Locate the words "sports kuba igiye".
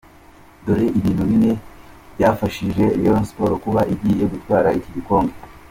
3.29-4.23